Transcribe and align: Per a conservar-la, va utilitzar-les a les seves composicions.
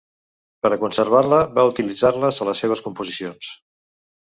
Per 0.65 0.71
a 0.77 0.79
conservar-la, 0.83 1.41
va 1.59 1.67
utilitzar-les 1.73 2.41
a 2.41 2.49
les 2.51 2.65
seves 2.67 2.85
composicions. 2.89 3.55